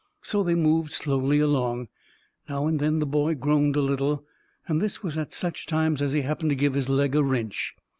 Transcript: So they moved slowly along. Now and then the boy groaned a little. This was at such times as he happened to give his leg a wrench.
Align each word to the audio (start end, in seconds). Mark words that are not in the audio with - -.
So 0.23 0.41
they 0.41 0.55
moved 0.55 0.93
slowly 0.93 1.37
along. 1.39 1.87
Now 2.49 2.65
and 2.65 2.79
then 2.79 2.97
the 2.97 3.05
boy 3.05 3.35
groaned 3.35 3.75
a 3.75 3.81
little. 3.83 4.25
This 4.67 5.03
was 5.03 5.15
at 5.19 5.31
such 5.31 5.67
times 5.67 6.01
as 6.01 6.11
he 6.13 6.21
happened 6.21 6.49
to 6.49 6.55
give 6.55 6.73
his 6.73 6.89
leg 6.89 7.13
a 7.13 7.21
wrench. 7.23 7.75